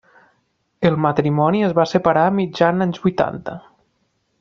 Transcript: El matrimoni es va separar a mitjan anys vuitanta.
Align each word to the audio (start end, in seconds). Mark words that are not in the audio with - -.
El 0.89 0.97
matrimoni 1.03 1.63
es 1.69 1.77
va 1.81 1.87
separar 1.93 2.27
a 2.31 2.35
mitjan 2.41 2.87
anys 2.87 3.05
vuitanta. 3.07 3.61